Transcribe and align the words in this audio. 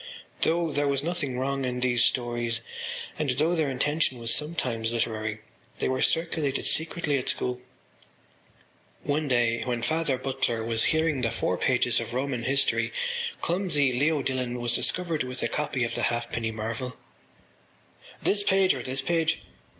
Though 0.41 0.71
there 0.71 0.87
was 0.87 1.03
nothing 1.03 1.37
wrong 1.37 1.63
in 1.63 1.79
these 1.81 2.03
stories 2.03 2.61
and 3.19 3.29
though 3.29 3.53
their 3.53 3.69
intention 3.69 4.17
was 4.17 4.33
sometimes 4.33 4.91
literary 4.91 5.41
they 5.77 5.87
were 5.87 6.01
circulated 6.01 6.65
secretly 6.65 7.19
at 7.19 7.29
school. 7.29 7.61
One 9.03 9.27
day 9.27 9.61
when 9.63 9.83
Father 9.83 10.17
Butler 10.17 10.63
was 10.63 10.85
hearing 10.85 11.21
the 11.21 11.29
four 11.29 11.55
pages 11.55 11.99
of 11.99 12.15
Roman 12.15 12.45
History 12.45 12.91
clumsy 13.41 13.93
Leo 13.93 14.23
Dillon 14.23 14.59
was 14.59 14.73
discovered 14.73 15.21
with 15.21 15.43
a 15.43 15.47
copy 15.47 15.83
of 15.83 15.93
The 15.93 16.01
Halfpenny 16.09 16.49
Marvel. 16.49 16.97
“This 18.23 18.41
page 18.41 18.73
or 18.73 18.81
this 18.81 19.03
page? 19.03 19.41